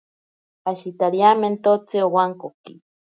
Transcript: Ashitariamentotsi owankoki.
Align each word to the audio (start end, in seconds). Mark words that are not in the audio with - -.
Ashitariamentotsi 0.69 1.95
owankoki. 2.07 2.73